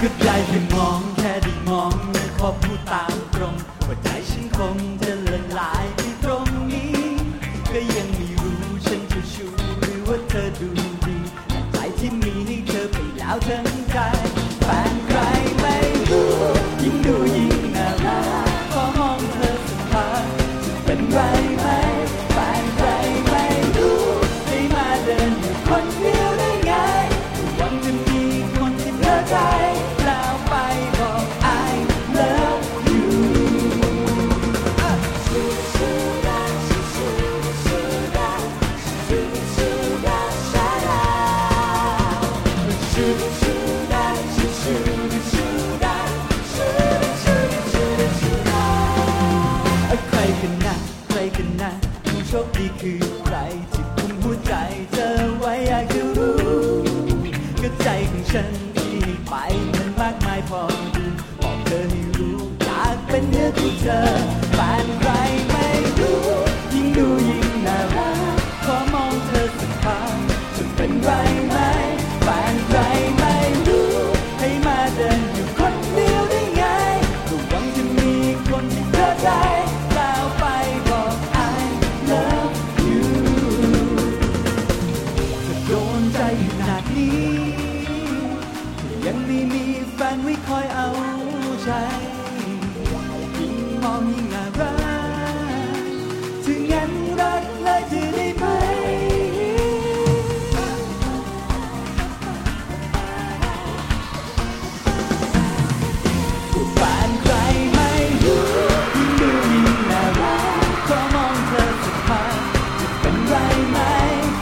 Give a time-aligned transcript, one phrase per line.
[0.00, 3.54] ก็ได้แค่มองแค่ได้มองไม่ขอพูดตามตรง
[3.86, 6.96] ว่าใจฉันคงจะละลายไปตรงนี้
[7.72, 9.46] ก็ยังไม่รู้ฉันจะชู
[9.80, 10.70] หรือว่าเธอดู
[11.06, 11.16] ดี
[11.48, 13.98] แต่ใจที่มีให้เธอไปแล้วทั้งใจ
[63.86, 64.02] เธอ
[64.54, 65.10] แฟนใคร
[65.48, 65.66] ไม่
[65.98, 66.20] รู้
[66.74, 70.16] ยิ่งดูยิ่งน่ารักขอมองเธอสักครั้ง
[70.56, 71.10] จะเป็นไร
[71.46, 71.54] ไหม
[72.22, 72.78] แฟนใคร
[73.18, 73.34] ไม่
[73.66, 73.90] รู้
[74.38, 76.62] ให้มาเดินอยู่คนเดียวได้ไง
[77.28, 78.12] ก็หวังจะมี
[78.48, 79.28] คนที่เธอใจ
[79.94, 80.44] แล้วไป
[80.88, 81.14] บอก
[81.56, 81.62] I
[82.10, 82.56] love
[82.88, 83.04] you
[85.46, 87.32] จะโดนใจขนาดนี้
[89.06, 89.64] ยังไม่มี
[89.94, 90.88] แฟนไว้คอยเอา
[91.66, 91.72] ใจ
[93.84, 94.74] มองยิ่งน่ารั
[95.82, 95.84] ก
[96.44, 96.90] ถึงงั้น
[97.20, 98.44] รักเลยจะได้ไหม
[106.74, 107.34] แฟนใคร
[107.72, 107.90] ไม่
[108.24, 108.44] รู้
[108.96, 112.36] ยิ่งดูยิ่งน่ารักขอมองเธอสักพัก
[112.80, 113.34] จะเป็นไร
[113.70, 113.78] ไหม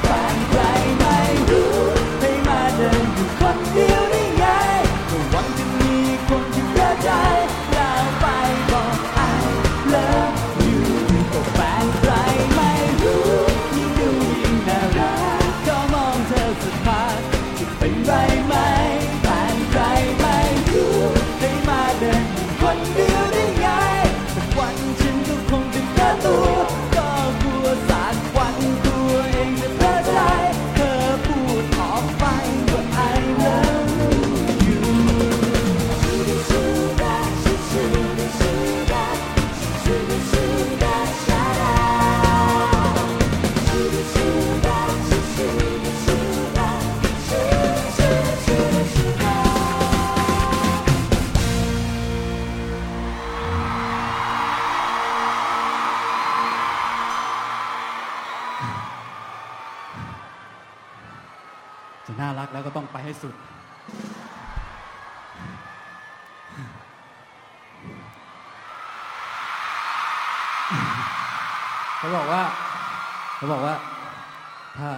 [0.02, 0.60] แฟนใคร
[0.98, 1.18] ไม่
[1.50, 1.72] รู้
[2.20, 4.11] ให้มาเดินอยู่คนเดียว
[62.12, 63.34] จะน่ารักแล้วก็ต้องไปให้สุด
[71.98, 72.42] เขาบอกว่า
[73.36, 73.74] เขาบอกว่า
[74.78, 74.88] ถ้า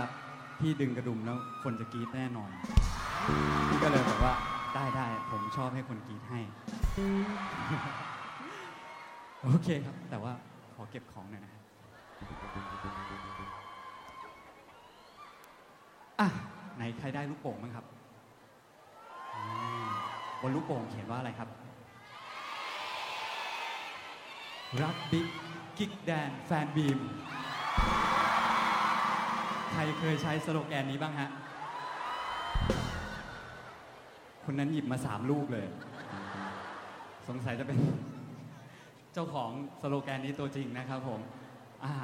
[0.61, 2.51] พี่ดึงกระดุมแล้วคนจะกรี๊ดแน่นอน
[3.69, 4.33] พี่ก็เลยบอกว่า
[4.75, 6.41] ได้ได้ผมชอบให้คนกรี๊ดให้
[9.43, 10.33] โอเคครับ แต่ว่า
[10.75, 11.63] ขอเก็บของหน่อยนะครับ
[16.21, 16.29] อะ
[16.74, 17.87] ไห นใครได้ลูกโป่งบ้างครับ
[19.35, 19.41] อื
[19.83, 19.85] ม
[20.41, 21.49] บนลูกโป่งเขียนว่าอะไรครับ
[24.83, 25.27] รักบิ๊ก
[25.79, 26.99] กิ๊กแดนแฟนบีม
[29.73, 31.31] ใครเคยใช้สโลแกนนี้บ้างฮะ
[34.45, 35.67] คนนั้นหยิบมาสามลูกเลย
[37.29, 37.79] สงสัยจะเป็น
[39.13, 39.51] เจ้าของ
[39.83, 41.21] สโลแกนนี้ตัวจริงนะครับผม
[41.85, 41.95] อ่า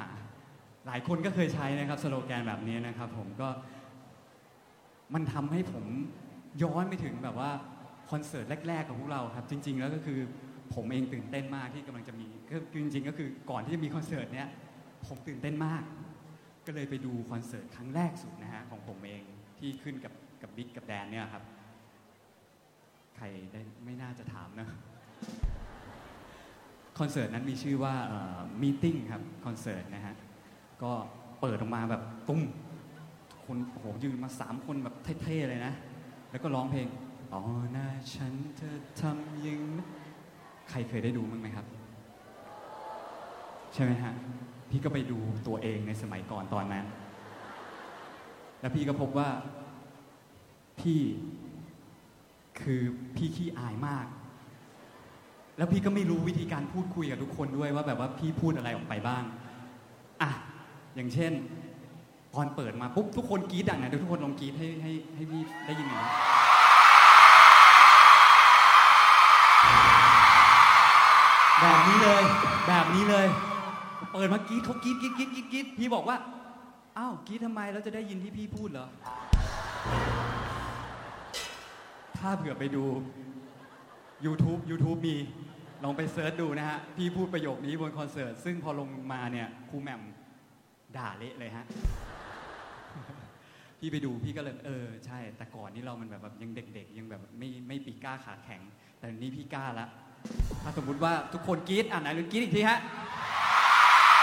[0.87, 3.47] หลายคนก็เคยใช้นะครับสโลแกนแบบนี้นะครับผมก็
[5.13, 5.85] มันทำให้ผม
[6.63, 7.51] ย้อนไปถึงแบบว่า
[8.11, 10.19] คอนเสิร์ตแรก ๆ ของพวกเราครับ จริง ๆ แล้วก็คือ
[10.75, 14.47] ผมเองตื่นเต้นมากที่กำลังจะมีก็จริง ๆ ก็คือก่อนที่จะมีคอนเสิร์ตเนี้ย
[15.07, 15.83] ผมตื่นเต้นมาก
[16.65, 19.23] ก็เลยไปดูคอนเสิร์ตครั้งแรกสุดนะฮะของผมเอง
[19.59, 21.43] ที่ขึ้นกับกับบิ๊กกับแดนเนี่ยครับ
[23.17, 24.67] ใครได้ไม่น่าจะถามนะ
[26.99, 27.95] คอนเสิร์ตนั้นมีชื่อว่า
[28.61, 30.15] มีติ้งครับคอนเสิร์ตนะฮะ
[30.83, 30.91] ก็
[31.41, 32.41] เปิดออกมาแบบตุ้ม
[33.51, 35.73] คนโอ้โหยืนมาสามคนแบบเท่ๆเลยนะ
[36.31, 36.87] แล้วก็ร้องเพลง
[37.33, 39.59] อ๋อหน้าฉันเธอทำยัง
[40.69, 41.65] ใครเคยได้ดูมั้งไหมครับ
[43.73, 44.13] ใช่ไหมฮะ
[44.69, 46.85] พี่ก็ไปดูตัวเองในสมัยก่อนตอนนั้น
[48.61, 49.29] แล้วพี่ก็พบว่า
[50.79, 51.01] พี่
[52.61, 52.81] คือ
[53.15, 54.05] พี่ขี้อายมาก
[55.57, 59.23] แล้วพี่ก็ไม่รู้วิธีการพูดคุยกับทุกคนด้วยว่าแบบว่าพี่พูดอะไรออกไปบ้าง
[60.21, 60.31] อะ
[60.95, 61.33] อย่างเช่น
[62.35, 66.05] ตอนเปิดมาปุ๊บทุกคนกรี๊ดอะนะเดี๋ยวทุกคนลองกรี๊ดให้ให้ให้พี่ได้ยินหน่อย
[71.61, 72.23] แบบนี้เลย
[72.67, 73.27] แบบนี้เลย
[74.13, 76.17] เปิดมากรี๊ดเขากรี๊ดกรี๊ดกรี๊ดกรี๊ดกรี๊ดพี่บอกว่า
[76.97, 78.87] อ้าวกรี๊ดทำไมแล้วจะได้ยินที่พี่พูดเหรอ
[82.17, 82.83] ถ้าเผื่อไปดู
[84.25, 85.15] YouTube YouTube มี
[85.83, 90.01] ลองไป search ดูนะฮะ พี่พูดประโยคนี้บนคอนเสิร์ต ซึ่งพอลงมาเนี่ยครูแหม่ม
[90.97, 91.65] ด่าเละเลยฮะ
[93.83, 98.61] พี่ไปดูพี่ก็เลยเออใช่ แต่ก่อนนี้เรามันแบบแบบยังเด็ก ๆ ยังแบบไม่ไม่ปีกล้าขาแข็ง
[98.99, 99.87] แต่นี้พี่กล้าละ
[100.63, 102.79] ถ้าสมมุติว่าทุกคนกรี๊ดอ่าไหนลองกรี๊ดอีกทีฮะ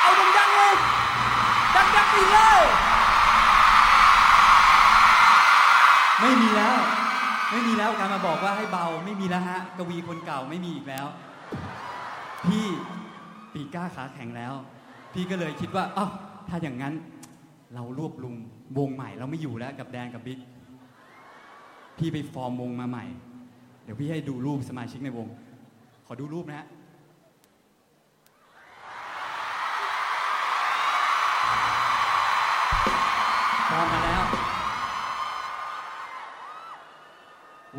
[0.01, 0.75] เอาดังๆเลย
[1.77, 2.61] ดังๆอีกเลย
[6.21, 6.77] ไม่มีแล้ว
[7.51, 11.07] ไม่มีแล้วการมาบอกว่าให้เบาไม่มีแล้วฮะกวีคนเก่าไม่มีอีกแล้ว
[12.47, 12.67] พี่
[13.55, 14.53] ปีกล้าขาแข็งแล้ว
[15.15, 16.11] พี่ก็เลยคิดว่าอ้าว
[16.49, 16.95] ถ้าอย่างนั้น
[17.75, 18.37] เรารวบรวม
[18.79, 20.39] วงใหม่เราไม่อยู่แล้วกับแดนกับบิ๊ก
[21.99, 23.05] พี่ไปฟอร์มวงมาใหม่
[23.85, 25.27] เดี๋ยวพี่ให้ดูรูปสมาชิกในวง
[26.07, 26.67] ขอดูรูปนะฮะ
[33.69, 34.23] ฟอร์มมาแล้ว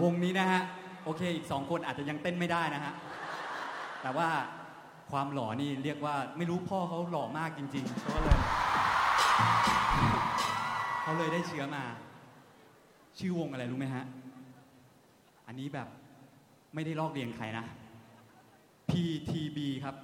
[0.02, 0.62] วงนี้นะฮะ
[1.04, 2.94] โอเค อีกสองคนอาจจะยังเต้นไม่ได้นะฮะ
[4.02, 4.28] แต่ว่า
[5.12, 8.40] ความหล่อนี่เรียกว่าไม่รู้พ่อเขาหล่อมากจริงๆเขาก็เลย
[11.10, 11.84] เขาเลยได้เชื้อมา
[13.20, 14.06] ชื่อวงอะไรรู้ไหมฮะ
[15.48, 15.88] อันนี้แบบ
[16.74, 17.66] ไม่ได้ลอกเรียนใครนะ
[18.90, 19.96] PTB ครับ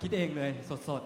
[0.00, 0.50] คิดเองเลย
[0.88, 1.02] สด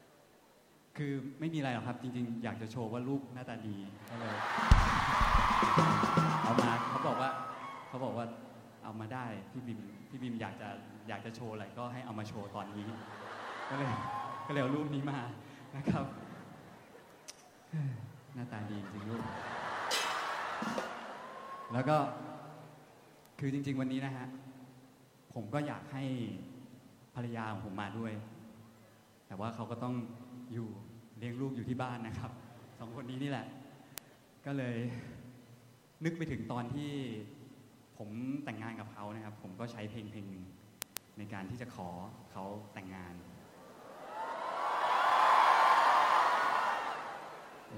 [0.00, 3.76] ๆ คือไม่มีอะไรหรอกครับ จริงๆ อยากจะโชว์ว่าลูกหน้าตาดี
[4.10, 4.34] ก็เลย
[6.42, 7.30] เอามาเขาบอกว่า
[7.88, 8.26] เขาบอกว่า
[8.84, 10.68] เอามาได้พี่บิมพี่บิมอยากจะ
[11.08, 12.86] อยากจะโชว์อะไรก็ให้เอามาโชว์ตอนนี้
[13.70, 13.92] ก็เลย
[14.46, 15.20] ก็เลยเอารูปนี้มา
[15.78, 16.06] นะครับ
[18.34, 19.24] หน้าตาดีจริงๆลูก
[21.72, 21.96] แล้วก็
[23.38, 24.26] คือจริง ๆ วันนี้นะฮะ
[25.34, 26.04] ผมก็อยากให้
[27.14, 28.12] ภรรยาของผมมาด้วย
[29.26, 29.94] แต่ว่าเขาก็ต้อง
[30.52, 30.68] อยู่
[31.18, 32.30] เลี้ยงลูกอยู่ที่บ้านนะครับ
[32.78, 33.46] สองคนนี้นี่แหละ
[34.46, 34.76] ก็เลย
[36.04, 36.90] นึกไปถึงตอนที่
[37.98, 38.08] ผม
[38.44, 40.44] แต่งงานกับเขานะครับ ผมก็ใช้เพลงเพลงหนึ่ง
[41.18, 41.88] ในการที่จะขอ
[42.32, 42.44] เขา
[42.74, 43.14] แต่งงาน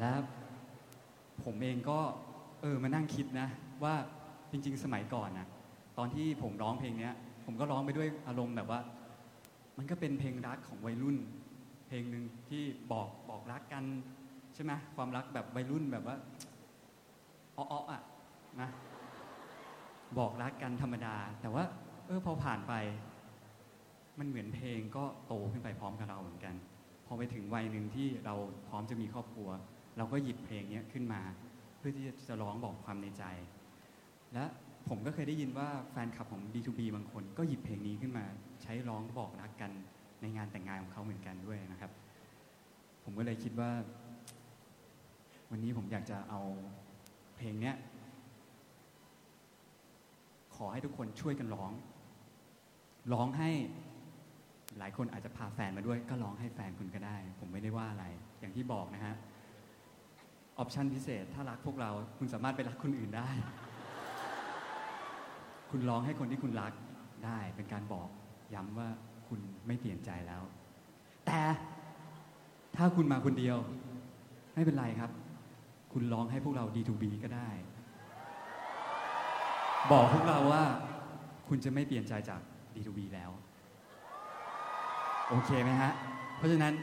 [0.01, 0.13] และ
[1.45, 1.99] ผมเองก็
[2.61, 3.49] เออมานั่งคิดนะ
[3.85, 3.95] ว่า
[4.51, 5.49] จริง ๆ สมัยก่อนนะ
[5.99, 7.15] ตอนที่ผมร้องเพลงเนี้ย
[7.45, 8.81] ผมก็ร้องไปด้วยอารมณ์แบบว่า
[9.77, 11.17] มันก็เป็นเพลงรักของวัยรุ่น
[11.89, 12.63] เพลงหนึ่งที่
[12.93, 13.85] บอกบอกรักกัน
[14.55, 16.17] ใช่ไหมความรักแบบวัยรุ่นแบบว่า
[17.57, 18.01] อ้ออะ
[18.61, 18.71] นะ
[20.19, 21.65] บอกรักกันธรรมดา แต่ว่า
[22.07, 22.73] เออพอผ่านไป
[24.19, 26.55] มันเหมือนเพลงก็โตขึ้นไปพร้อมกับเราเหมือนกัน
[27.07, 28.35] พอไปถึงวัยหนึ่งที่เรา
[28.69, 29.49] พร้อมจะมีครอบครัว
[29.97, 31.21] เราก็หยิบเพลงนี้ขึ้นมา
[31.79, 33.25] เพื่อที่จะร้องบอกความในใจ
[34.35, 34.45] และ
[34.89, 38.25] ผมก็เคยได้ยินว่าแฟนคลับของ D2B บางคน ก็หยิบเพลงนี้ขึ้นมา
[38.63, 39.71] ใช้ร้องบอกรักกัน
[40.21, 41.93] ในงานแต่งงานของเขาเหมือนกันด้วยนะครับ
[43.05, 43.71] ผมก็เลยคิดว่า
[45.51, 46.41] วันนี้ผมอยากจะเอา
[47.37, 47.75] เพลงเนี้ย
[50.57, 51.73] ขอให้ทุกคนช่วยกันร้อง
[53.13, 53.51] ร้องให้
[54.79, 58.07] หลายคนอาจจะพาแฟนมาด้วย ก็ร้องให้แฟนคุณก็ได้ ผมไม่ได้ว่าอะไร
[58.41, 59.15] อย่างที่บอกนะฮะ
[60.59, 63.29] ออปชันพิเศษ ถ้ารักพวกเราคุณสามารถไปรักคนอื่นได้
[65.71, 66.73] คุณร้องให้คนที่คุณรัก
[67.27, 68.09] ได้เป็นการบอก
[68.55, 68.89] ย้ำว่า
[69.29, 70.43] คุณไม่เปลี่ยนใจแล้ว
[71.27, 71.41] แต่
[72.77, 73.57] ถ้าคุณมาคนเดียว
[74.55, 75.11] ไม่เป็นไรครับ
[75.93, 77.49] คุณร้องให้พวกเรา D2B ก็ได้
[79.93, 80.63] บอกพวกเราว่า
[81.49, 82.41] คุณจะไม่เปลี่ยนใจจาก
[82.75, 83.31] D2B แล้ว
[85.29, 85.93] โอเคไหมฮะ
[86.37, 86.75] เพราะฉะนั้น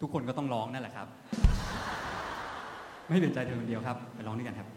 [0.00, 1.08] ทุกคนก็ต้องร้องนั่นแหละครับ
[3.08, 4.68] ไม่เปลี่ยนใจเธอคนเดียวครับ ไปร้องด้วยกันครับ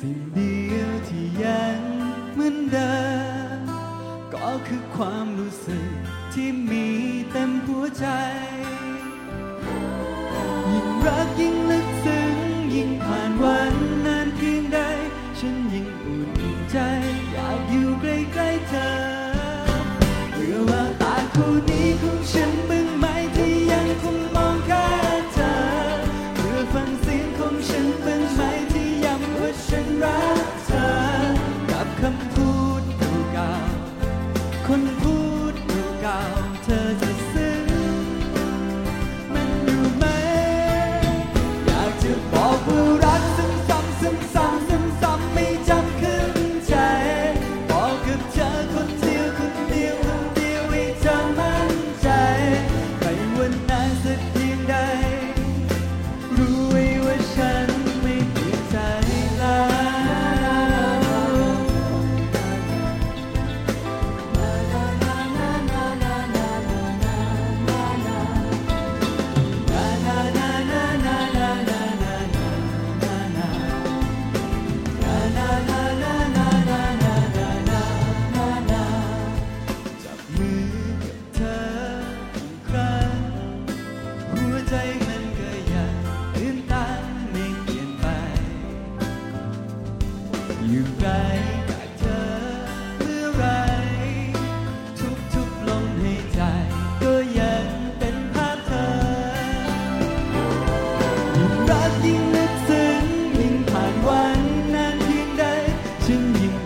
[0.00, 1.80] สิ่งเดียวที่ยัง
[2.34, 2.96] เหมือนเดิ
[3.56, 3.60] ม
[4.34, 5.90] ก็คือความรู้สึก
[6.32, 6.88] ที่มี
[7.30, 8.06] เต็มหัวใจ
[10.70, 12.25] ยิ่งรักยิ่งลึกซึ้ง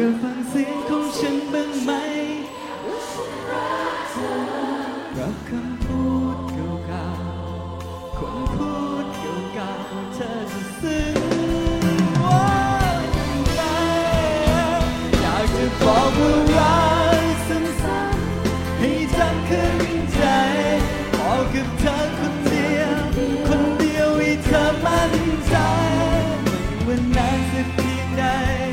[0.00, 1.90] พื่อฟังเสียงของฉันบ้างไหม
[5.18, 6.02] รักคำพู
[6.34, 6.38] ด
[6.86, 8.72] เก่าๆคนพู
[9.04, 9.06] ด
[9.52, 11.16] เก่าๆเธอจะซึ้ง
[12.24, 12.48] ว่า
[13.14, 13.78] อยา
[14.80, 14.82] ง
[15.20, 16.82] อยากจะบอกว่ารั
[17.24, 20.22] กสั้นๆให้จำขึ้นใจ
[21.14, 22.96] บอกกับเธอคนเดียว
[23.48, 25.14] คนเดียวให้เธอมั่น
[25.48, 25.54] ใจ
[26.86, 28.67] when I sit in